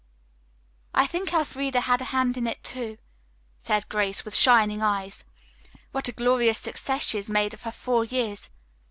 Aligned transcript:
"I 0.95 1.05
think 1.05 1.31
Elfreda 1.31 1.81
had 1.81 2.01
a 2.01 2.05
hand 2.05 2.35
in 2.35 2.47
it, 2.47 2.63
too," 2.63 2.97
said 3.59 3.87
Grace, 3.87 4.25
with 4.25 4.35
shining 4.35 4.81
eyes. 4.81 5.23
"What 5.91 6.07
a 6.07 6.11
glorious 6.11 6.57
success 6.57 7.03
she 7.05 7.19
has 7.19 7.29
made 7.29 7.53
of 7.53 7.61
her 7.61 7.71
four 7.71 8.03
years. 8.03 8.49